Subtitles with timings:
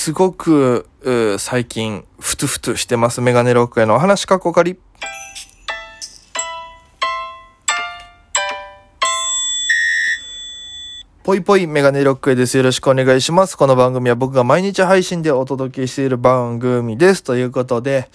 [0.00, 0.88] すごく、
[1.38, 3.20] 最近、ふつふつしてます。
[3.20, 4.78] メガネロックへのお話かっこかり。
[11.22, 12.56] ぽいぽいメガネロックへです。
[12.56, 13.58] よろしくお願いします。
[13.58, 17.22] この番組は僕が毎日配信でお届けしている番組です。
[17.22, 18.08] ということで、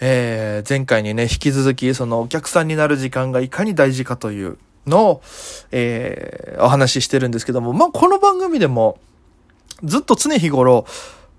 [0.00, 4.56] えー、前回にね、引き続き、そのお客さんになる時間がいかに大事かという
[4.86, 5.22] のを、
[5.70, 8.98] えー、お話ししてるんですけども、まあ、この番組でも、
[9.84, 10.86] ずっと常日頃、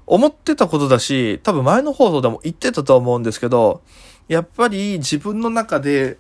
[0.08, 3.82] 思ってたことだし、多分前の放送でも言ってたと思うんですけど、
[4.28, 6.18] やっぱり自分の中で、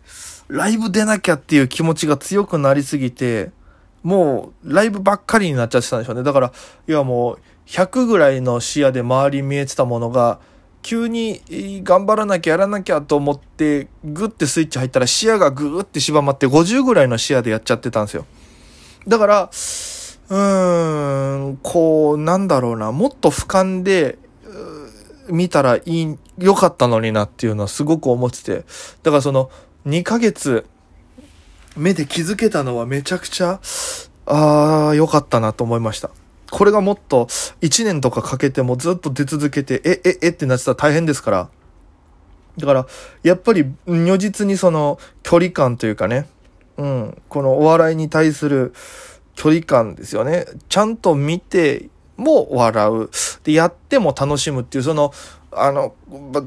[0.49, 3.51] ライブ出なきゃっていう気持ちが強くなりすぎて、
[4.03, 6.23] もう、ライブばっかりになっちゃってたんでしょうね。
[6.23, 6.53] だから、
[6.87, 10.39] いやもう、100ぐらいの視野で周り見えてたものが、
[10.81, 11.41] 急に
[11.83, 18.25] 頑張らなきゃやらなきゃと思って、グッてスイッチ入ったら視野がグーって縛まって50ぐらいの視野でやっちゃってたんですよ。
[19.05, 19.49] だから、
[20.29, 24.17] うーん、こう、なんだろうな、もっと俯瞰で、
[25.29, 28.65] 見たらいい、良かったのになっていうのはすごく思ってて。
[29.03, 29.49] だからその、
[29.85, 30.65] 2ヶ月、
[31.75, 33.59] 目で気づけたのはめちゃくちゃ、
[34.25, 36.09] ああ、良かったなと思いました。
[36.49, 37.25] これがもっと
[37.61, 41.49] 1年とかかけてもずっと出続けて、え、え、えってなってたら大変ですから。
[42.57, 42.87] だから、
[43.23, 46.27] やっぱり如実にその距離感というかね、
[46.77, 48.73] うん、このお笑いに対する
[49.37, 50.45] 距離感ですよね。
[50.67, 53.09] ちゃんと見ても笑う。
[53.43, 55.13] で、やっても楽しむっていう、その、
[55.51, 55.93] あの、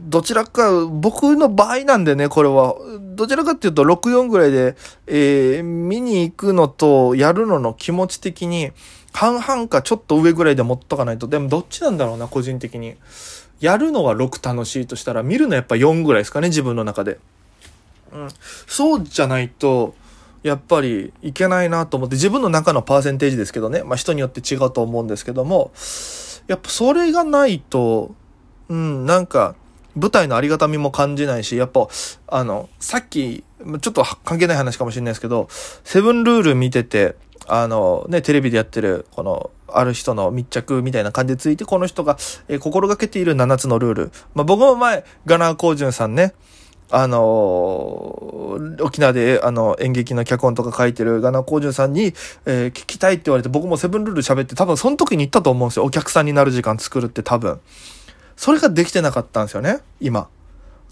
[0.09, 2.75] どちらか、僕の場合なんでね、これは。
[3.15, 4.75] どちらかっていうと、64ぐらいで、
[5.07, 8.73] えー、見に行くのと、やるのの気持ち的に、
[9.13, 11.29] 半々かちょっと上ぐらいで持っとかないと。
[11.29, 12.97] でも、どっちなんだろうな、個人的に。
[13.61, 17.21] やるのが6楽しいとしたら、見るのやっぱ4ぐらいですかね、自分の中で。
[18.13, 18.29] うん。
[18.67, 19.95] そうじゃないと、
[20.43, 25.73] やっぱりいけないなと思って、自分の中のパーセンテージですけどね、まあ人によって違うと思うんですけども、
[26.47, 28.15] やっぱそれがないと、
[28.69, 29.55] うん、なんか、
[29.97, 31.89] 舞台のありがたみも感じないし、やっぱ、
[32.29, 33.45] あの、さっき、
[33.81, 35.49] ちょっと関係ない話かもしれないですけど、
[35.85, 42.17] セブンルール見てて、あの、ね、テレビでやってる、この、ある人の密着みたいな感じでついて、この人が、
[42.49, 44.13] えー、心がけている7つのルール。
[44.35, 46.33] まあ、僕も前、ガナー・コージュンさんね、
[46.93, 52.15] あのー、沖縄で、あの、演劇の脚本とか書いてるガナコージュンさんに、
[52.47, 55.85] えー、聞きたいって言われて、僕もセブンルール喋って、多分その時に言ったと思うんですよ。
[55.85, 57.61] お客さんになる時間作るって多分。
[58.37, 60.29] それができてなかったんですよね、今。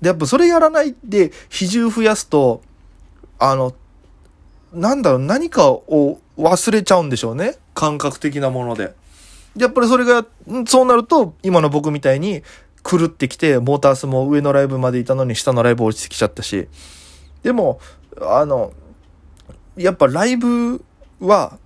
[0.01, 2.63] で、やっぱそれやらないで、比重増やすと、
[3.39, 3.75] あの、
[4.73, 7.57] なんだろう、何かを忘れちゃうんでしょうね。
[7.75, 8.95] 感覚的なもので。
[9.57, 10.25] やっぱりそれが、
[10.67, 12.43] そうなると、今の僕みたいに、
[12.83, 16.69] 狂ってきて、モータースも上のライブまでいたのに下のライブ落ちてきちゃったし。
[17.43, 17.81] でも、
[18.21, 18.73] あの、
[19.77, 20.85] やっぱライブ
[21.21, 21.59] は、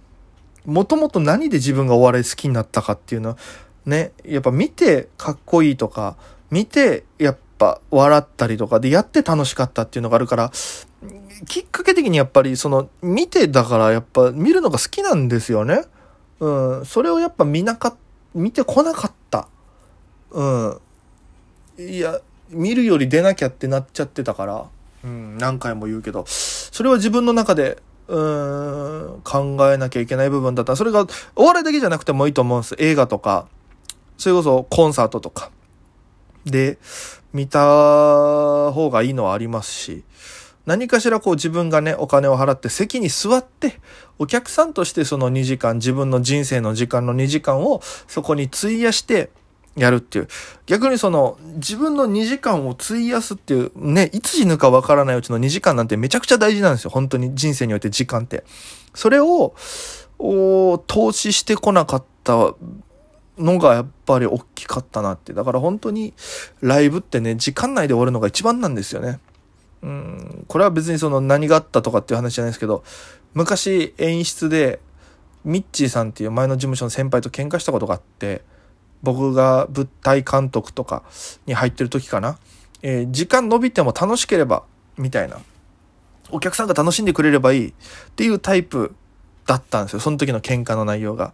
[0.65, 3.37] もともと何で自分がお笑い好きになったかっていうのは、
[3.87, 6.17] ね、やっぱ見てかっこいいとか、
[6.51, 10.53] 見てやっぱ笑ったりとかでやって楽しかったっていうのがあるから、
[11.47, 15.84] きっかけ的にやっぱりその見てだからやっぱ見るのが好きなんですよね。
[16.39, 17.97] うん、それをやっぱ見なか、
[18.34, 19.49] 見てこなかった。
[20.31, 20.81] うん。
[21.78, 24.66] いや、見るより出なきゃってなっちゃってたから、
[25.05, 27.78] うん、何回も言うけど、それは自分の中で、
[28.09, 30.77] うーん、考えなきゃいけない部分だった。
[30.77, 32.77] それが、お笑いだけじゃなくてもいいと思うんです。
[32.78, 33.47] 映画とか、
[34.19, 35.50] それこそコンサートとか。
[36.44, 36.78] で、
[37.33, 37.60] 見た
[38.72, 40.04] 方がいいのはありますし、
[40.66, 43.81] 何かしらこう自分がね、お金を払って席に座って、
[44.19, 49.31] お客さんとしてその2時間、自分の人生の時間の2時間をそこに費やして、
[49.77, 50.28] やるっていう。
[50.66, 56.91] 逆にその、自分の2時間を費やすっていう、ね、いつ死ぬかわからないうちの2時間なんてめちゃくちゃ大事なんですよ。
[56.91, 58.44] 本当に人生において時間って。
[58.94, 59.55] それを、
[60.19, 62.55] 投資してこなかった
[63.38, 65.33] のがやっぱり大きかったなって。
[65.33, 66.12] だから本当に
[66.60, 69.19] ライブってね、時間内で終わるのが一番なんですよね。
[69.83, 72.84] うん、これは別にその何があったとかっていう話じゃないですけど、
[73.34, 74.81] 昔演出で、
[75.44, 78.43] ミッチーさんっていう前の事務所の先輩と喧嘩したことがあって、
[79.03, 81.03] 僕が物体監督とか
[81.47, 82.39] に入ってる時かな。
[82.83, 84.65] えー、時間伸びても楽しければ、
[84.97, 85.39] みたいな。
[86.31, 87.72] お客さんが楽しんでくれればいいっ
[88.16, 88.95] ていうタイプ
[89.47, 90.01] だったんですよ。
[90.01, 91.33] その時の喧嘩の内容が。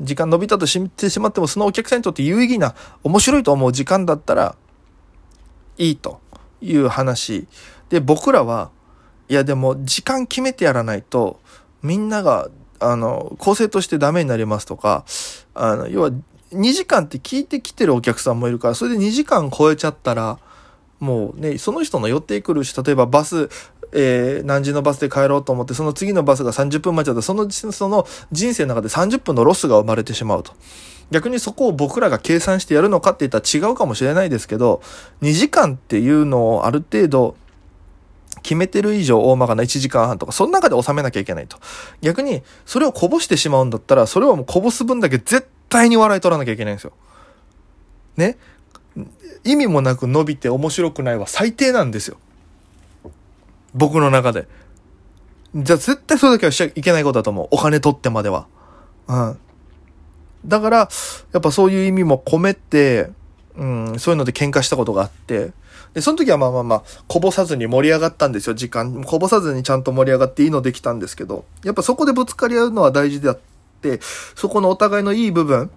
[0.00, 2.74] 時間伸びたとしてしまっても、そのお客さんにとって有意義な、
[3.04, 4.56] 面白いと思う時間だったら、
[5.78, 6.20] いいと
[6.60, 7.46] いう話。
[7.88, 8.70] で、僕らは、
[9.28, 11.40] いやでも時間決めてやらないと、
[11.82, 12.48] みんなが、
[12.80, 15.04] あの、構成としてダメになりますとか、
[15.54, 16.10] あの、要は
[16.52, 20.38] 2時間って聞いてきてるお客さんもいるから、それで2時間超えちゃったら、
[21.00, 23.48] もうね、その人の予定来るし、例えばバス、
[23.92, 30.52] えー、何時のバスで帰ろうと思って、その次のバスが30分待ちだったら、その、その人生の中で30分のロスが生まれてしまうと。
[31.10, 34.80] 逆にそこを僕らが計算してやるのかって言ったら違うかもしれないですけど、
[35.20, 37.36] 2時間っていうのをある程度
[38.42, 41.58] 決めてる以上大まかな1時間半とか、その中で収めなきゃいけないと。
[42.00, 46.92] 逆に、それをこぼしてしまうんだったら、それをもうこぼす分だけ絶対に笑い取らなきゃいけないんですよ。
[48.16, 48.36] ね？
[49.44, 52.18] 意味もなく伸びて面白くないは最低なんですよ。
[53.74, 54.46] 僕の中で。
[55.54, 57.48] じゃあ絶対それだけはしちゃいけないことだと思う。
[57.50, 58.46] お金取ってまでは。
[59.08, 59.38] うん。
[60.46, 60.88] だから、
[61.32, 63.10] やっぱそういう意味も込めて、
[63.56, 65.52] うん、そういうので喧嘩したことがあって、
[65.94, 69.04] で、その時はまあまあまあ、こぼさずに盛り上がったんですよ、時間。
[69.04, 73.42] こぼさずにちゃんと盛り上がっていいのできたんですけど、やっぱそこでぶつかり合うのは大事であって、
[74.34, 75.70] そこのお互いのいい部分、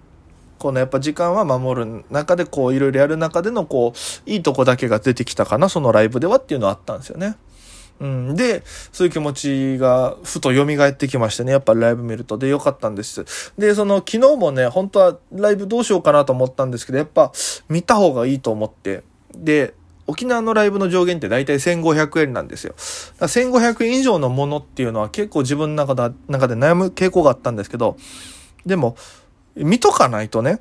[0.58, 7.36] このやっぱ時間は守る中でこういろいろやる中でのこう、いいとこだけが出てきたかな、そのライブではっていうのはあったんですよね。
[7.98, 8.62] うん、で、
[8.92, 12.36] そういう気持ちがふと蘇ってきましてね、やっぱライブ見ると。
[12.36, 13.24] で、よかったんです。
[13.56, 17.32] で、その昨日もね、本当はライブどうしようかなと思ったんですけど、やっぱ
[17.68, 19.02] 見た方がいいと思って。
[19.34, 19.74] で、
[20.06, 22.74] 沖縄のライブの上限って大体1500円なんですよ。
[22.76, 27.96] 1500円以上のものっていうのは結構自分の中で中で悩む傾向があったんですけど、
[28.64, 28.96] でも、
[29.54, 30.60] 見とかないとね、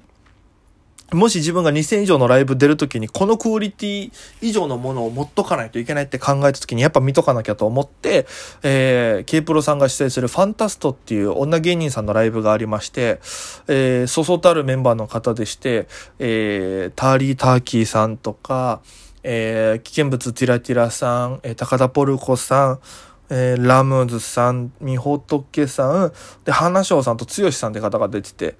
[1.14, 4.12] もし自分が2000以上のライブ出るときに、このクオリティ
[4.42, 8.26] 以上のものを持っとかないといけないって考えたときに、やっぱ見とかなきゃと思って、
[8.64, 13.20] えー、K プロさんが出演するファンタストっていう女芸人さんのライブがありまして、
[13.68, 15.88] えー、そそたるメンバーの方でして、
[16.18, 18.82] えー、ターリー・ターキーさんとか、
[19.28, 22.80] えー、危険物ティラティラさん、えー、高田ポルコさん、
[23.32, 26.14] えー、ラムズさん、みほとけさん、
[26.44, 28.56] で、花章さんと剛さんって方が出てて、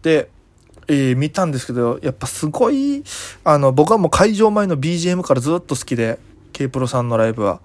[0.00, 0.30] で、
[0.88, 3.04] えー、見たんですけど、やっぱすごい、
[3.44, 6.18] あの、僕はもう会場前の BGM からずっと好きで、
[6.54, 7.60] K プロさんのライブは。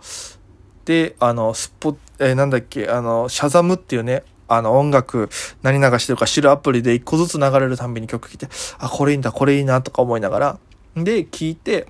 [0.83, 5.30] で、あの、スポ、えー、なんだっけ、あの、シャザムっていうね、あの、音楽、
[5.62, 10.59] 何流してるか知るアプリで一個ずつ流れるたんびに曲聴いて、あ、これいいんだ、これいいな、とか思いながら、
[10.98, 11.88] で、聴いて、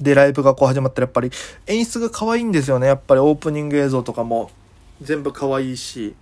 [0.00, 1.30] で、ライブがこう始まったらやっぱり
[1.66, 2.86] 演出が可愛いんですよね。
[2.86, 4.50] やっぱりオープニング映像とかも
[5.00, 6.14] 全部可愛いし。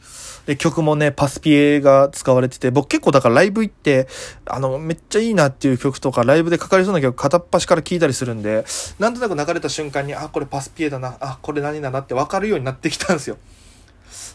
[0.46, 4.08] で、曲もね、パスピエが使われてて、僕結構だからライブ行って、
[4.44, 8.64] あの、めっちゃいいなっていう曲とか、ライブでかかりそうな曲片っ端から聴いたりするんで、
[8.98, 13.38] なんとなく流れた瞬間に、あ、これパスピエだな、あ、これ何だなって分かるようになってきたんですよ。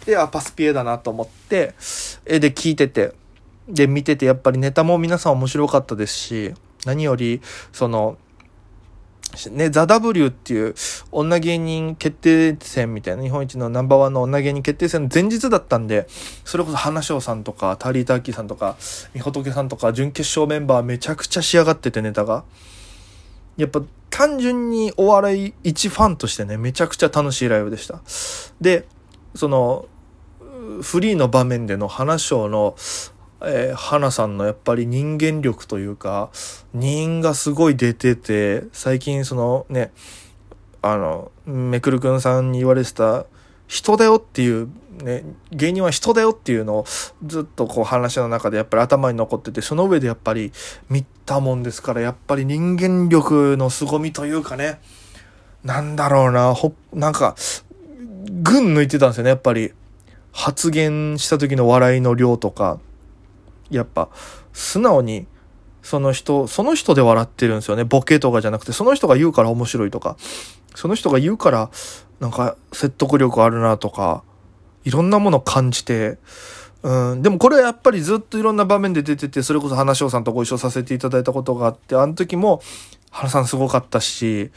[0.05, 1.73] で、あ、パスピエだなと思って、
[2.25, 3.13] え、で、聴いてて、
[3.67, 6.53] で、見てて、やっぱりネタも皆さん面白かったですし、
[6.85, 7.41] 何より、
[7.73, 8.17] その、
[9.51, 10.75] ね、ザ・ W っていう
[11.11, 16.07] 女芸人決定戦みたいな日本一のナンバーワンの女芸人決定戦の前日だったんで、
[16.43, 18.75] それこそ花椒さんとか、タリー・ターキーさんとか、
[19.13, 22.43] みほとけさんとか、準決勝メンバーめちゃくちゃ仕上がっててネタが。
[23.57, 28.01] やっぱ単純にお笑い一ファンとしてね、めちゃくちゃ楽しいライブでした。
[28.61, 28.87] で、
[29.35, 29.85] その、
[30.81, 32.75] フリーの場面での花椒の
[33.41, 36.29] えー、花さんのやっぱり人間力というか、
[36.73, 39.91] 人がすごい出てて、最近そのね、
[40.81, 43.25] あの、めくるくんさんに言われてた、
[43.67, 44.69] 人だよっていう、
[45.03, 46.85] ね、芸人は人だよっていうのを
[47.25, 50.51] ずっとこう話の中でやっぱり頭に残ってて、その上でやっぱり
[50.89, 54.79] 見たもんですから、やっぱり人間力の凄みというかね、
[55.63, 57.35] なんだろうな、ほ、なんか、
[58.29, 59.73] 群抜いてたんですよね、やっぱり。
[60.31, 62.79] 発言した時の笑いの量とか、
[63.69, 64.09] やっぱ
[64.53, 65.27] 素直に
[65.81, 67.85] その人、その人で笑ってるんですよね。
[67.85, 70.17] ボケとかじゃなくて、その人が言うから面白いとか、
[70.75, 71.69] その人が言うから
[72.19, 74.23] なんか説得力あるなとか、
[74.83, 76.17] いろんなもの感じて、
[76.83, 82.61] うん、でもこれはやっぱりずっといろんな場面で出てて、それこそ花椒さんとご一緒させていただいたことがあって、あの時も
[83.09, 84.51] 花さんすごかったし、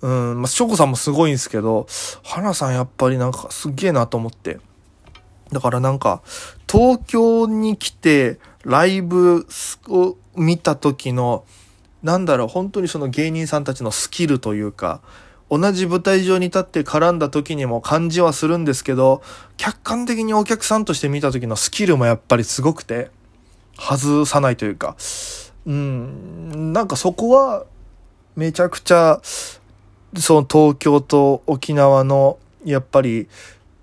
[0.00, 1.86] うん、まあ、翔子さんもすごいんですけど、
[2.22, 4.58] 花さんやっぱりなんかすげえなと思って。
[5.52, 6.22] だからなんか、
[6.70, 9.46] 東京に来てライブ
[9.88, 11.44] を見た時の、
[12.02, 15.00] なんだろう、本当にその芸人さんたちのスキルというか、
[15.50, 19.22] 同じ舞台上に立って絡んだ時にも感じはするんですけど、
[19.56, 23.10] 客観的にお客さんとして見た時のスキルもやっぱりすごくて、
[23.78, 24.96] 外さないというか、
[25.66, 27.64] うん、なんかそこは、
[28.36, 29.20] めちゃくちゃ、
[30.18, 33.28] その東京と沖縄の、やっぱり、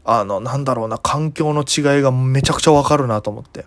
[0.03, 3.65] あの、なんだろうな、環境の違いがめちゃくちゃわかるなと思って。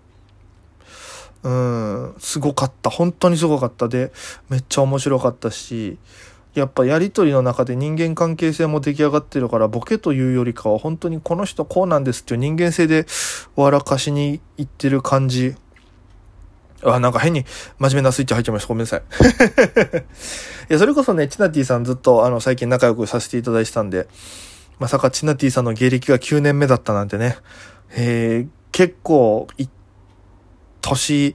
[1.44, 2.90] うん、すごかった。
[2.90, 4.12] 本当にすごかったで、
[4.48, 5.98] めっちゃ面白かったし、
[6.54, 13.06] やっぱやりとりの中で人間関係性も出来上がってるから、ボケというよりかは本当にこの人こうなんですっていう人間性で
[13.56, 15.54] 笑かしに行ってる感じ。
[16.82, 17.44] あ、なんか変に
[17.78, 18.68] 真面目なスイッチ入っちゃいました。
[18.68, 19.02] ごめんなさい。
[20.70, 24.06] いや、それこそね、チナティさんずっとあの最近仲良くさせていただいてたんで、
[24.78, 27.36] まさかチナティさんの芸歴が9年目だったなんてね。
[27.96, 29.46] えー、結構、
[30.80, 31.34] 年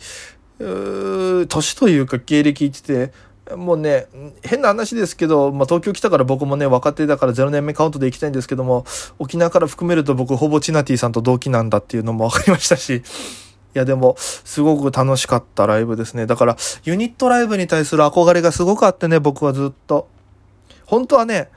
[0.59, 3.11] 年というか芸歴言って
[3.51, 4.07] て、もうね、
[4.43, 8.85] 変な話ですけど、まあ、東京来たから僕もね、若手だから0年目カウントで行きたいんですけども、
[9.17, 13.01] 沖縄から含めると僕ほぼチナティさんと同期なんだっていうのも分かりましたし、い
[13.73, 16.25] やでも、すごく楽しかったライブですね。
[16.25, 20.09] だから、ユニットライブに対する憧れがすごくあってね、僕はずっと。
[20.85, 21.49] 本当はね、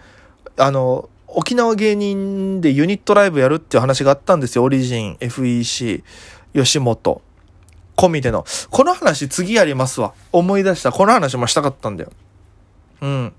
[0.56, 4.64] あの、沖縄芸人でユニットライブやるっていう話があったんですよ。
[4.64, 6.02] オリジン、FEC、
[6.54, 7.22] 吉本、
[7.96, 8.44] 込みでの。
[8.70, 10.14] この話次やりますわ。
[10.32, 10.92] 思い出した。
[10.92, 12.12] この話もしたかったんだよ。
[13.00, 13.32] うん。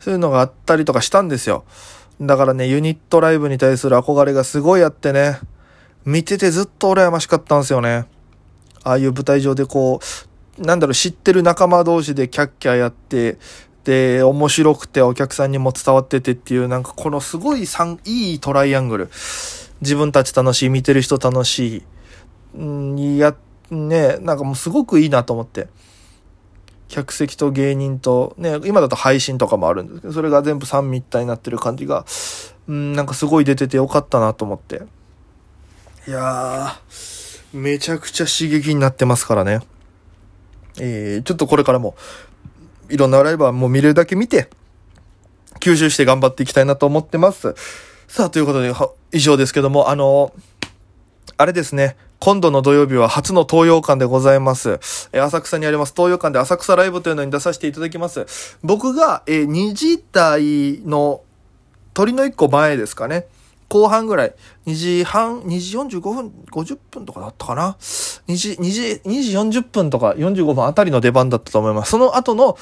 [0.00, 1.64] そういうのがあったりとかしたんですよ。
[2.20, 5.38] だからね、ユニットライブに対する憧れがすごいあってね、
[6.04, 8.06] 見ててずっと羨ましかったんですよね。
[8.84, 10.00] ああいう舞台上でこ
[10.58, 13.36] う、なんだろう、知ってる仲間同士でキャッキャやって、
[13.86, 19.10] で、面白くてお客さんにも伝わっててっていう、なんかこのすごい三、いいトライアングル。
[19.80, 21.84] 自分たち楽しい、見てる人楽し
[22.56, 22.60] い。
[22.60, 23.36] んいや、
[23.70, 25.68] ね、なんかもうすごくいいなと思って。
[26.88, 32.04] 客席と芸人と、ね、今だと配信とかもあるんですけど、それが全部三密体になってる感じが、
[32.66, 34.82] うん、なんかすごい出ててよかったなと思って。
[36.08, 39.60] いやー、めちゃくちゃ刺激になってますからね。
[40.80, 41.94] えー、ちょっとこれからも
[42.88, 44.48] いろんなライブはもう見れるだけ見て、
[45.60, 47.54] 吸収して頑張っていきたいなと思ってます。
[48.08, 48.72] さあ、ということで、
[49.12, 50.32] 以上ですけども、あの
[51.38, 51.96] あれですね。
[52.18, 54.80] 今度の土曜日は初の東洋館でございます。
[55.12, 58.58] え浅草にあります東洋館で浅草ライブというのに出させていただきます。
[58.62, 61.20] 僕が、え2時台の
[61.92, 63.26] 鳥の一個前ですかね。
[63.68, 64.34] 後半ぐらい。
[64.66, 67.76] 2時半、2時45分、50分とかだったかな
[68.28, 71.90] ?2 時、2時、2時40分とか45分あたりの出番だったと思います。
[71.90, 72.58] その後の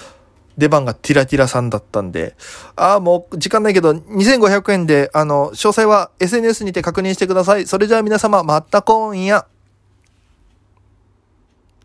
[0.56, 2.36] 出番がティラティラさんだったんで、
[2.76, 7.66] ああ、もう時間ないけど、2500円で、あの、詳細は SNS にて確認してください。
[7.66, 9.46] それじゃあ皆様、また今夜。